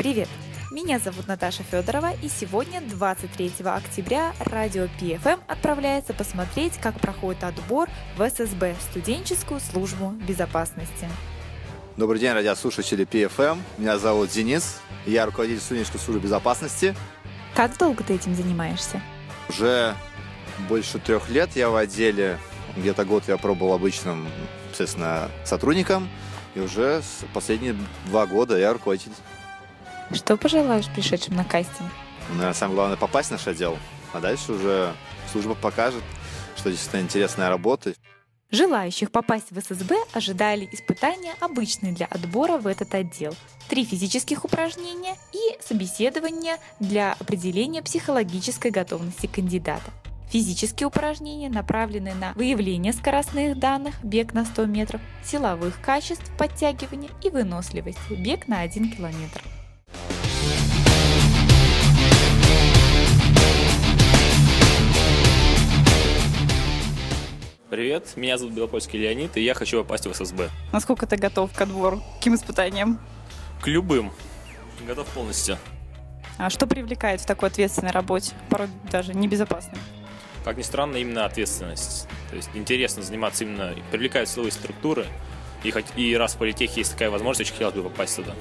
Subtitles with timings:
[0.00, 0.28] Привет!
[0.70, 7.86] Меня зовут Наташа Федорова, и сегодня, 23 октября, радио PFM отправляется посмотреть, как проходит отбор
[8.16, 11.06] в ССБ– студенческую службу безопасности.
[11.98, 13.58] Добрый день, радиослушатели PFM.
[13.76, 14.80] Меня зовут Денис.
[15.04, 16.96] Я руководитель студенческой службы безопасности.
[17.54, 19.02] Как долго ты этим занимаешься?
[19.50, 19.94] Уже
[20.66, 22.38] больше трех лет я в отделе.
[22.74, 24.28] Где-то год я пробовал обычным,
[24.70, 26.08] естественно, сотрудником.
[26.54, 27.02] И уже
[27.34, 27.76] последние
[28.06, 29.12] два года я руководитель.
[30.12, 31.90] Что пожелаешь пришедшим на кастинг?
[32.30, 33.78] Наверное, самое главное попасть в наш отдел.
[34.12, 34.92] А дальше уже
[35.30, 36.02] служба покажет,
[36.56, 37.94] что действительно интересная работа.
[38.50, 43.34] Желающих попасть в ССБ ожидали испытания, обычные для отбора в этот отдел.
[43.68, 49.92] Три физических упражнения и собеседование для определения психологической готовности кандидата.
[50.30, 57.30] Физические упражнения направлены на выявление скоростных данных, бег на 100 метров, силовых качеств, подтягивания и
[57.30, 59.42] выносливости, бег на 1 километр.
[67.70, 70.50] Привет, меня зовут Белопольский Леонид, и я хочу попасть в ССБ.
[70.72, 71.98] Насколько ты готов к отбору?
[72.00, 72.98] К каким испытаниям?
[73.62, 74.10] К любым.
[74.88, 75.56] Готов полностью.
[76.36, 79.78] А что привлекает в такой ответственной работе, порой даже небезопасной?
[80.44, 82.08] Как ни странно, именно ответственность.
[82.30, 85.06] То есть интересно заниматься именно, привлекают силовые структуры,
[85.62, 88.34] и, хоть, и раз в политехе есть такая возможность, очень хотелось бы попасть туда.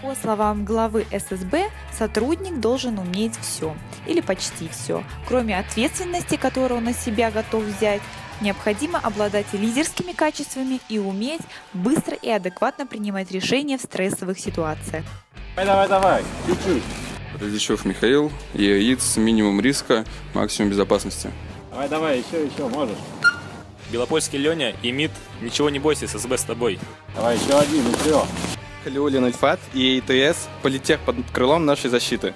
[0.00, 5.04] По словам главы ССБ, сотрудник должен уметь все, или почти все.
[5.28, 8.00] Кроме ответственности, которую он на себя готов взять,
[8.40, 15.04] необходимо обладать лидерскими качествами и уметь быстро и адекватно принимать решения в стрессовых ситуациях.
[15.56, 16.82] Давай, давай, давай, чуть-чуть.
[17.40, 21.30] Различев Михаил, ЕАИЦ, минимум риска, максимум безопасности.
[21.70, 22.98] Давай, давай, еще, еще, можешь.
[23.90, 25.10] Белопольский Леня и МИД,
[25.40, 26.78] ничего не бойся, ССБ с тобой.
[27.14, 28.22] Давай, еще один, еще.
[28.84, 32.34] Халиулин Альфат и ИТС политех под крылом нашей защиты.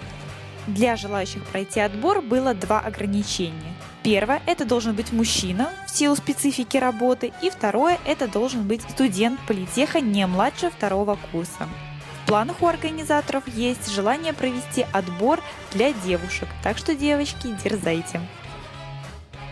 [0.66, 3.74] Для желающих пройти отбор было два ограничения.
[4.05, 7.33] Первое– это должен быть мужчина в силу специфики работы.
[7.41, 11.67] И второе– это должен быть студент политеха не младше второго курса.
[12.23, 15.41] В планах у организаторов есть желание провести отбор
[15.73, 18.20] для девушек, так что, девочки, дерзайте.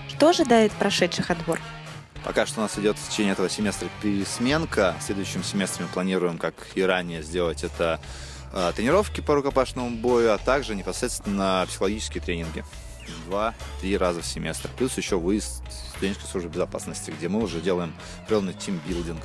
[0.09, 1.59] Что ожидает прошедших отбор?
[2.23, 4.95] Пока что у нас идет в течение этого семестра пересменка.
[5.01, 8.01] В следующем семестре мы планируем, как и ранее, сделать это
[8.53, 12.65] э, тренировки по рукопашному бою, а также непосредственно психологические тренинги.
[13.27, 14.71] Два-три раза в семестр.
[14.77, 19.23] Плюс еще выезд студенческой службы безопасности, где мы уже делаем определенный тимбилдинг.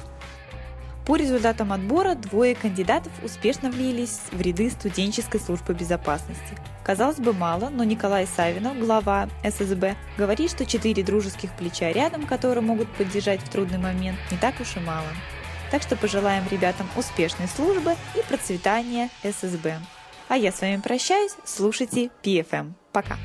[1.07, 6.57] По результатам отбора двое кандидатов успешно влились в ряды студенческой службы безопасности.
[6.83, 12.61] Казалось бы, мало, но Николай Савинов, глава ССБ, говорит, что четыре дружеских плеча рядом, которые
[12.61, 15.07] могут поддержать в трудный момент, не так уж и мало.
[15.71, 19.79] Так что пожелаем ребятам успешной службы и процветания ССБ.
[20.27, 22.73] А я с вами прощаюсь, слушайте PFM.
[22.91, 23.17] Пока!